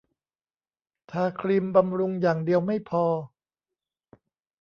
[1.11, 3.05] ทาครีมบำรุงอย่างเดียวไม่พอ